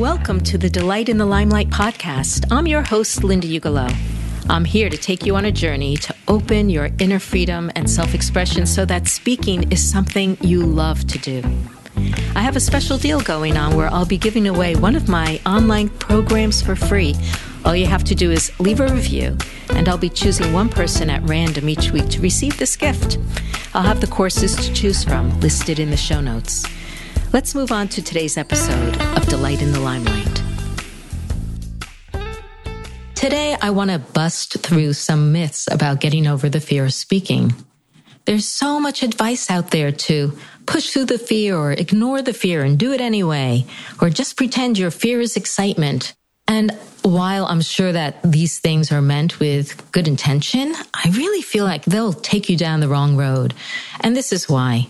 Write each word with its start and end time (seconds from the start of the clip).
Welcome 0.00 0.40
to 0.44 0.56
the 0.56 0.70
Delight 0.70 1.10
in 1.10 1.18
the 1.18 1.26
Limelight 1.26 1.68
podcast. 1.68 2.50
I'm 2.50 2.66
your 2.66 2.80
host, 2.80 3.22
Linda 3.22 3.46
Ugelow. 3.46 3.94
I'm 4.48 4.64
here 4.64 4.88
to 4.88 4.96
take 4.96 5.26
you 5.26 5.36
on 5.36 5.44
a 5.44 5.52
journey 5.52 5.98
to 5.98 6.14
open 6.26 6.70
your 6.70 6.88
inner 6.98 7.18
freedom 7.18 7.70
and 7.76 7.88
self 7.88 8.14
expression 8.14 8.64
so 8.64 8.86
that 8.86 9.08
speaking 9.08 9.70
is 9.70 9.86
something 9.86 10.38
you 10.40 10.64
love 10.64 11.06
to 11.08 11.18
do. 11.18 11.42
I 12.34 12.40
have 12.40 12.56
a 12.56 12.60
special 12.60 12.96
deal 12.96 13.20
going 13.20 13.58
on 13.58 13.76
where 13.76 13.92
I'll 13.92 14.06
be 14.06 14.16
giving 14.16 14.48
away 14.48 14.74
one 14.74 14.96
of 14.96 15.06
my 15.06 15.38
online 15.44 15.90
programs 15.90 16.62
for 16.62 16.74
free. 16.74 17.14
All 17.66 17.76
you 17.76 17.84
have 17.84 18.04
to 18.04 18.14
do 18.14 18.30
is 18.30 18.58
leave 18.58 18.80
a 18.80 18.88
review, 18.88 19.36
and 19.68 19.86
I'll 19.86 19.98
be 19.98 20.08
choosing 20.08 20.54
one 20.54 20.70
person 20.70 21.10
at 21.10 21.22
random 21.28 21.68
each 21.68 21.90
week 21.90 22.08
to 22.08 22.22
receive 22.22 22.56
this 22.56 22.74
gift. 22.74 23.18
I'll 23.74 23.82
have 23.82 24.00
the 24.00 24.06
courses 24.06 24.56
to 24.56 24.72
choose 24.72 25.04
from 25.04 25.38
listed 25.40 25.78
in 25.78 25.90
the 25.90 25.98
show 25.98 26.22
notes. 26.22 26.64
Let's 27.32 27.54
move 27.54 27.70
on 27.70 27.86
to 27.90 28.02
today's 28.02 28.36
episode 28.36 29.00
of 29.16 29.24
Delight 29.26 29.62
in 29.62 29.70
the 29.70 29.78
Limelight. 29.78 30.42
Today, 33.14 33.56
I 33.62 33.70
want 33.70 33.92
to 33.92 34.00
bust 34.00 34.58
through 34.58 34.94
some 34.94 35.30
myths 35.30 35.68
about 35.70 36.00
getting 36.00 36.26
over 36.26 36.48
the 36.48 36.58
fear 36.58 36.86
of 36.86 36.92
speaking. 36.92 37.54
There's 38.24 38.48
so 38.48 38.80
much 38.80 39.04
advice 39.04 39.48
out 39.48 39.70
there 39.70 39.92
to 39.92 40.36
push 40.66 40.90
through 40.90 41.04
the 41.04 41.18
fear 41.18 41.56
or 41.56 41.70
ignore 41.70 42.20
the 42.20 42.32
fear 42.32 42.64
and 42.64 42.76
do 42.76 42.92
it 42.92 43.00
anyway, 43.00 43.64
or 44.02 44.10
just 44.10 44.36
pretend 44.36 44.76
your 44.76 44.90
fear 44.90 45.20
is 45.20 45.36
excitement. 45.36 46.14
And 46.48 46.72
while 47.02 47.46
I'm 47.46 47.60
sure 47.60 47.92
that 47.92 48.20
these 48.24 48.58
things 48.58 48.90
are 48.90 49.00
meant 49.00 49.38
with 49.38 49.92
good 49.92 50.08
intention, 50.08 50.74
I 50.92 51.10
really 51.10 51.42
feel 51.42 51.64
like 51.64 51.84
they'll 51.84 52.12
take 52.12 52.48
you 52.48 52.56
down 52.56 52.80
the 52.80 52.88
wrong 52.88 53.16
road. 53.16 53.54
And 54.00 54.16
this 54.16 54.32
is 54.32 54.48
why. 54.48 54.88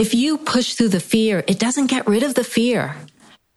If 0.00 0.14
you 0.14 0.38
push 0.38 0.72
through 0.72 0.88
the 0.96 1.06
fear, 1.14 1.44
it 1.46 1.58
doesn't 1.58 1.88
get 1.88 2.06
rid 2.06 2.22
of 2.22 2.32
the 2.32 2.42
fear 2.42 2.96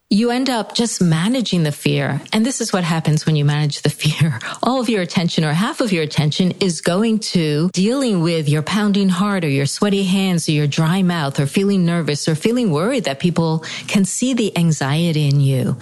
you 0.10 0.30
end 0.30 0.48
up 0.48 0.76
just 0.76 1.02
managing 1.02 1.64
the 1.64 1.72
fear. 1.72 2.22
And 2.32 2.46
this 2.46 2.62
is 2.62 2.72
what 2.72 2.84
happens 2.84 3.26
when 3.26 3.36
you 3.36 3.44
manage 3.44 3.82
the 3.82 3.90
fear. 3.90 4.40
All 4.64 4.80
of 4.80 4.88
your 4.88 5.02
attention 5.02 5.44
or 5.44 5.54
half 5.54 5.82
of 5.82 5.92
your 5.92 6.04
attention 6.04 6.52
is 6.60 6.82
going 6.82 7.20
to 7.20 7.70
dealing 7.70 8.22
with 8.22 8.48
your 8.48 8.62
pounding 8.62 9.10
heart 9.10 9.44
or 9.44 9.50
your 9.50 9.66
sweaty 9.66 10.04
hands 10.04 10.48
or 10.48 10.52
your 10.52 10.68
dry 10.68 11.02
mouth 11.02 11.40
or 11.40 11.48
feeling 11.48 11.84
nervous 11.84 12.28
or 12.28 12.36
feeling 12.36 12.70
worried 12.72 13.06
that 13.06 13.20
people 13.20 13.66
can 13.88 14.06
see 14.06 14.36
the 14.36 14.56
anxiety 14.56 15.28
in 15.28 15.42
you. 15.42 15.78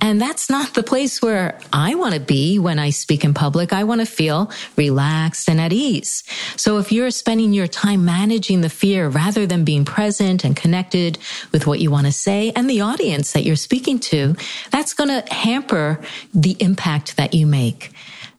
And 0.00 0.20
that's 0.20 0.50
not 0.50 0.74
the 0.74 0.82
place 0.82 1.22
where 1.22 1.60
I 1.72 1.94
want 1.94 2.14
to 2.14 2.20
be 2.20 2.58
when 2.58 2.80
I 2.80 2.90
speak 2.90 3.24
in 3.24 3.34
public. 3.34 3.72
I 3.72 3.84
want 3.84 4.00
to 4.00 4.06
feel 4.06 4.50
relaxed 4.76 5.48
and 5.48 5.60
at 5.60 5.72
ease. 5.72 6.24
So 6.56 6.78
if 6.78 6.90
you're 6.90 7.12
spending 7.12 7.52
your 7.52 7.68
time 7.68 8.04
managing 8.04 8.62
the 8.62 8.68
fear 8.68 9.08
rather 9.08 9.46
than 9.46 9.64
being 9.64 9.84
present 9.84 10.44
and 10.44 10.56
connected 10.56 11.18
with 11.52 11.68
what 11.68 11.78
you 11.78 11.92
want 11.92 12.06
to 12.06 12.12
say 12.12 12.50
and 12.56 12.68
the 12.68 12.80
audience 12.80 13.32
that 13.32 13.44
you're 13.44 13.54
speaking 13.66 13.98
to, 13.98 14.36
that's 14.70 14.94
going 14.94 15.10
to 15.10 15.34
hamper 15.34 16.00
the 16.32 16.56
impact 16.60 17.16
that 17.16 17.34
you 17.34 17.48
make. 17.48 17.90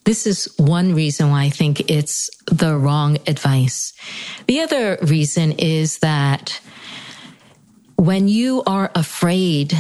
This 0.06 0.26
is 0.26 0.48
one 0.58 0.96
reason 0.96 1.32
why 1.32 1.44
I 1.44 1.50
think 1.50 1.92
it's 1.92 2.30
the 2.46 2.78
wrong 2.78 3.18
advice. 3.28 3.92
The 4.48 4.62
other 4.62 4.98
reason 5.02 5.52
is 5.52 6.00
that 6.00 6.62
when 7.98 8.30
you 8.30 8.64
are 8.66 8.90
afraid 8.96 9.74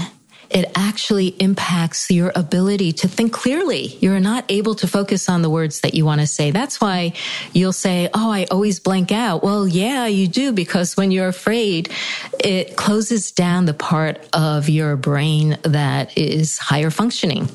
it 0.49 0.71
actually 0.75 1.27
impacts 1.39 2.09
your 2.09 2.31
ability 2.35 2.93
to 2.93 3.07
think 3.07 3.33
clearly. 3.33 3.97
You're 3.99 4.19
not 4.19 4.45
able 4.49 4.75
to 4.75 4.87
focus 4.87 5.29
on 5.29 5.41
the 5.41 5.49
words 5.49 5.81
that 5.81 5.93
you 5.93 6.05
want 6.05 6.21
to 6.21 6.27
say. 6.27 6.51
That's 6.51 6.79
why 6.79 7.13
you'll 7.53 7.73
say, 7.73 8.09
Oh, 8.13 8.31
I 8.31 8.45
always 8.45 8.79
blank 8.79 9.11
out. 9.11 9.43
Well, 9.43 9.67
yeah, 9.67 10.05
you 10.05 10.27
do 10.27 10.51
because 10.51 10.95
when 10.95 11.11
you're 11.11 11.27
afraid, 11.27 11.91
it 12.39 12.75
closes 12.75 13.31
down 13.31 13.65
the 13.65 13.73
part 13.73 14.25
of 14.33 14.69
your 14.69 14.95
brain 14.95 15.57
that 15.63 16.17
is 16.17 16.57
higher 16.57 16.89
functioning. 16.89 17.49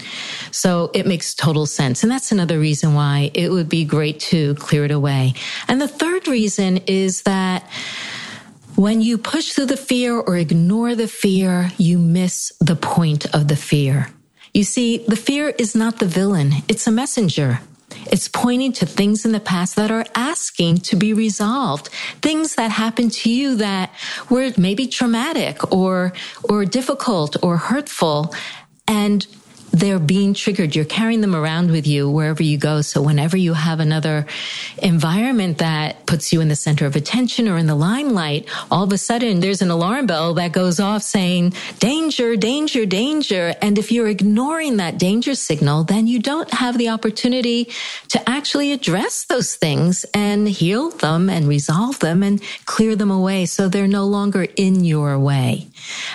So 0.50 0.90
it 0.94 1.06
makes 1.06 1.34
total 1.34 1.66
sense. 1.66 2.02
And 2.02 2.12
that's 2.12 2.32
another 2.32 2.58
reason 2.58 2.94
why 2.94 3.30
it 3.34 3.50
would 3.50 3.68
be 3.68 3.84
great 3.84 4.20
to 4.20 4.54
clear 4.56 4.84
it 4.84 4.90
away. 4.90 5.34
And 5.68 5.80
the 5.80 5.88
third 5.88 6.28
reason 6.28 6.78
is 6.86 7.22
that 7.22 7.68
when 8.76 9.00
you 9.00 9.18
push 9.18 9.52
through 9.52 9.66
the 9.66 9.76
fear 9.76 10.18
or 10.18 10.36
ignore 10.36 10.94
the 10.94 11.08
fear, 11.08 11.70
you 11.76 11.98
miss 11.98 12.52
the 12.60 12.76
point 12.76 13.32
of 13.34 13.48
the 13.48 13.56
fear. 13.56 14.08
You 14.54 14.64
see, 14.64 14.98
the 15.06 15.16
fear 15.16 15.48
is 15.48 15.74
not 15.74 15.98
the 15.98 16.06
villain. 16.06 16.52
It's 16.68 16.86
a 16.86 16.90
messenger. 16.90 17.60
It's 18.10 18.28
pointing 18.28 18.72
to 18.74 18.86
things 18.86 19.24
in 19.24 19.32
the 19.32 19.40
past 19.40 19.76
that 19.76 19.90
are 19.90 20.06
asking 20.14 20.78
to 20.78 20.96
be 20.96 21.12
resolved. 21.12 21.88
Things 22.20 22.54
that 22.56 22.70
happened 22.70 23.12
to 23.12 23.30
you 23.30 23.56
that 23.56 23.90
were 24.28 24.52
maybe 24.56 24.86
traumatic 24.86 25.72
or, 25.72 26.12
or 26.42 26.64
difficult 26.64 27.36
or 27.42 27.56
hurtful. 27.56 28.34
And 28.88 29.26
they're 29.72 29.98
being 29.98 30.34
triggered. 30.34 30.76
You're 30.76 30.84
carrying 30.84 31.22
them 31.22 31.34
around 31.34 31.70
with 31.70 31.86
you 31.86 32.08
wherever 32.08 32.42
you 32.42 32.58
go. 32.58 32.82
So 32.82 33.00
whenever 33.00 33.38
you 33.38 33.54
have 33.54 33.80
another 33.80 34.26
environment 34.82 35.58
that 35.58 36.04
puts 36.06 36.32
you 36.32 36.42
in 36.42 36.48
the 36.48 36.56
center 36.56 36.84
of 36.84 36.94
attention 36.94 37.48
or 37.48 37.56
in 37.56 37.66
the 37.66 37.74
limelight, 37.74 38.46
all 38.70 38.84
of 38.84 38.92
a 38.92 38.98
sudden 38.98 39.40
there's 39.40 39.62
an 39.62 39.70
alarm 39.70 40.06
bell 40.06 40.34
that 40.34 40.52
goes 40.52 40.78
off 40.78 41.02
saying 41.02 41.54
danger, 41.78 42.36
danger, 42.36 42.84
danger. 42.84 43.54
And 43.62 43.78
if 43.78 43.90
you're 43.90 44.08
ignoring 44.08 44.76
that 44.76 44.98
danger 44.98 45.34
signal, 45.34 45.84
then 45.84 46.06
you 46.06 46.18
don't 46.18 46.52
have 46.52 46.76
the 46.76 46.90
opportunity 46.90 47.70
to 48.08 48.28
actually 48.28 48.72
address 48.72 49.24
those 49.24 49.54
things 49.54 50.04
and 50.12 50.48
heal 50.48 50.90
them 50.90 51.30
and 51.30 51.48
resolve 51.48 51.98
them 52.00 52.22
and 52.22 52.42
clear 52.66 52.94
them 52.94 53.10
away. 53.10 53.46
So 53.46 53.68
they're 53.68 53.88
no 53.88 54.04
longer 54.04 54.46
in 54.56 54.84
your 54.84 55.18
way. 55.18 55.68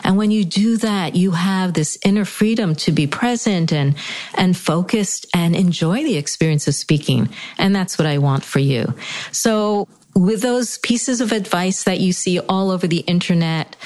And 0.03 0.16
when 0.16 0.29
you 0.29 0.46
do 0.46 0.78
that, 0.78 1.16
you 1.16 1.31
have 1.31 1.73
this 1.73 1.97
inner 2.06 2.23
freedom 2.23 2.75
to 2.75 2.91
be 2.91 3.07
present 3.07 3.47
present 3.47 3.72
and, 3.72 3.96
and 4.35 4.58
focused 4.58 5.25
and 5.34 5.56
enjoy 5.56 6.03
the 6.03 6.18
experience 6.18 6.68
of 6.68 6.75
speaking. 6.75 7.30
And 7.58 7.74
that's 7.74 7.97
what 7.97 8.06
I 8.06 8.18
want 8.18 8.44
for 8.44 8.59
you. 8.59 8.94
So 9.31 9.88
with 10.13 10.41
those 10.41 10.80
pieces 10.80 11.22
of 11.22 11.31
advice 11.31 11.84
that 11.84 12.00
you 12.02 12.12
see 12.12 12.40
all 12.40 12.72
over 12.72 12.88
the 12.88 13.00
internet, 13.08 13.78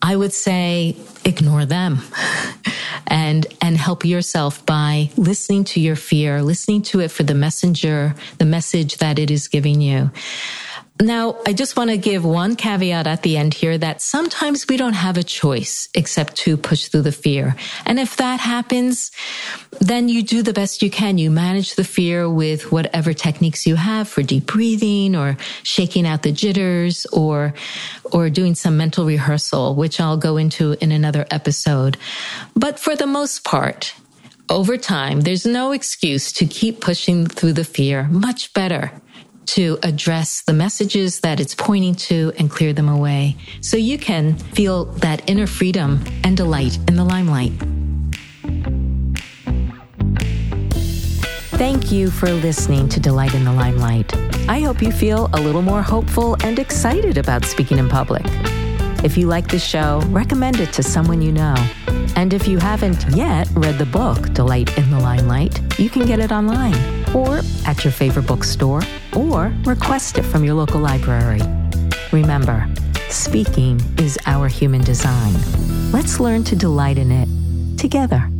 I 0.00 0.14
would 0.14 0.32
say 0.32 0.96
ignore 1.24 1.64
them 1.64 1.98
and 3.06 3.46
and 3.60 3.76
help 3.76 4.04
yourself 4.04 4.64
by 4.66 5.10
listening 5.16 5.64
to 5.64 5.80
your 5.80 5.96
fear, 5.96 6.42
listening 6.42 6.82
to 6.82 7.00
it 7.00 7.10
for 7.10 7.24
the 7.24 7.34
messenger, 7.34 8.14
the 8.38 8.44
message 8.44 8.98
that 8.98 9.18
it 9.18 9.30
is 9.30 9.48
giving 9.48 9.80
you. 9.80 10.10
Now, 11.02 11.34
I 11.44 11.52
just 11.52 11.76
want 11.76 11.90
to 11.90 11.96
give 11.96 12.24
one 12.24 12.54
caveat 12.54 13.08
at 13.08 13.22
the 13.22 13.36
end 13.36 13.54
here 13.54 13.76
that 13.76 14.00
sometimes 14.00 14.68
we 14.68 14.76
don't 14.76 14.92
have 14.92 15.16
a 15.16 15.24
choice 15.24 15.88
except 15.94 16.36
to 16.36 16.56
push 16.56 16.86
through 16.86 17.02
the 17.02 17.10
fear. 17.10 17.56
And 17.84 17.98
if 17.98 18.18
that 18.18 18.38
happens, 18.38 19.10
then 19.80 20.08
you 20.08 20.22
do 20.22 20.42
the 20.42 20.52
best 20.52 20.80
you 20.80 20.90
can. 20.90 21.18
You 21.18 21.28
manage 21.28 21.74
the 21.74 21.82
fear 21.82 22.30
with 22.30 22.70
whatever 22.70 23.12
techniques 23.14 23.66
you 23.66 23.74
have 23.74 24.06
for 24.06 24.22
deep 24.22 24.46
breathing 24.46 25.16
or 25.16 25.36
shaking 25.64 26.06
out 26.06 26.22
the 26.22 26.30
jitters 26.30 27.04
or, 27.06 27.52
or 28.12 28.30
doing 28.30 28.54
some 28.54 28.76
mental 28.76 29.04
rehearsal, 29.04 29.74
which 29.74 29.98
I'll 29.98 30.16
go 30.16 30.36
into 30.36 30.76
in 30.80 30.92
another 30.92 31.26
episode. 31.32 31.96
But 32.54 32.78
for 32.78 32.94
the 32.94 33.08
most 33.08 33.42
part, 33.42 33.92
over 34.48 34.76
time, 34.76 35.22
there's 35.22 35.46
no 35.46 35.72
excuse 35.72 36.30
to 36.34 36.46
keep 36.46 36.80
pushing 36.80 37.26
through 37.26 37.54
the 37.54 37.64
fear. 37.64 38.04
Much 38.04 38.54
better 38.54 38.92
to 39.46 39.78
address 39.82 40.42
the 40.42 40.52
messages 40.52 41.20
that 41.20 41.40
it's 41.40 41.54
pointing 41.54 41.94
to 41.94 42.32
and 42.38 42.50
clear 42.50 42.72
them 42.72 42.88
away 42.88 43.36
so 43.60 43.76
you 43.76 43.98
can 43.98 44.36
feel 44.36 44.84
that 44.84 45.28
inner 45.28 45.46
freedom 45.46 46.02
and 46.24 46.36
delight 46.36 46.76
in 46.88 46.96
the 46.96 47.04
limelight. 47.04 47.52
Thank 51.62 51.92
you 51.92 52.10
for 52.10 52.32
listening 52.32 52.88
to 52.88 52.98
Delight 52.98 53.34
in 53.34 53.44
the 53.44 53.52
Limelight. 53.52 54.12
I 54.48 54.60
hope 54.60 54.82
you 54.82 54.90
feel 54.90 55.30
a 55.32 55.40
little 55.40 55.62
more 55.62 55.80
hopeful 55.80 56.36
and 56.42 56.58
excited 56.58 57.18
about 57.18 57.44
speaking 57.44 57.78
in 57.78 57.88
public. 57.88 58.24
If 59.04 59.16
you 59.16 59.28
like 59.28 59.48
the 59.48 59.60
show, 59.60 60.00
recommend 60.06 60.58
it 60.58 60.72
to 60.72 60.82
someone 60.82 61.22
you 61.22 61.30
know. 61.30 61.54
And 62.16 62.34
if 62.34 62.48
you 62.48 62.58
haven't 62.58 63.04
yet 63.14 63.48
read 63.54 63.78
the 63.78 63.86
book, 63.86 64.32
Delight 64.32 64.76
in 64.76 64.90
the 64.90 64.98
Limelight, 64.98 65.78
you 65.78 65.88
can 65.88 66.04
get 66.04 66.18
it 66.18 66.32
online 66.32 67.01
or 67.14 67.40
at 67.66 67.84
your 67.84 67.92
favorite 67.92 68.26
bookstore 68.26 68.82
or 69.16 69.52
request 69.64 70.18
it 70.18 70.22
from 70.22 70.44
your 70.44 70.54
local 70.54 70.80
library. 70.80 71.40
Remember, 72.12 72.66
speaking 73.08 73.80
is 73.98 74.18
our 74.26 74.48
human 74.48 74.82
design. 74.82 75.34
Let's 75.92 76.20
learn 76.20 76.44
to 76.44 76.56
delight 76.56 76.98
in 76.98 77.10
it 77.10 77.28
together. 77.78 78.30